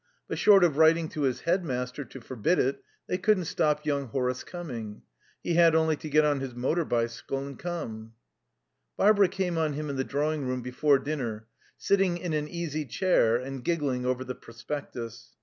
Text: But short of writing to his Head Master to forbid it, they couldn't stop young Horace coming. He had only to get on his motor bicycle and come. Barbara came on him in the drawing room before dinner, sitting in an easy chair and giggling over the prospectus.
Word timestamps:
But 0.27 0.39
short 0.39 0.63
of 0.63 0.77
writing 0.77 1.09
to 1.09 1.21
his 1.21 1.41
Head 1.41 1.63
Master 1.63 2.03
to 2.03 2.19
forbid 2.19 2.57
it, 2.57 2.81
they 3.05 3.19
couldn't 3.19 3.45
stop 3.45 3.85
young 3.85 4.07
Horace 4.07 4.43
coming. 4.43 5.03
He 5.43 5.53
had 5.53 5.75
only 5.75 5.95
to 5.97 6.09
get 6.09 6.25
on 6.25 6.39
his 6.39 6.55
motor 6.55 6.83
bicycle 6.85 7.37
and 7.45 7.59
come. 7.59 8.13
Barbara 8.97 9.27
came 9.27 9.59
on 9.59 9.73
him 9.73 9.91
in 9.91 9.97
the 9.97 10.03
drawing 10.03 10.47
room 10.47 10.63
before 10.63 10.97
dinner, 10.97 11.45
sitting 11.77 12.17
in 12.17 12.33
an 12.33 12.47
easy 12.47 12.83
chair 12.87 13.35
and 13.35 13.63
giggling 13.63 14.03
over 14.03 14.23
the 14.23 14.33
prospectus. 14.33 15.35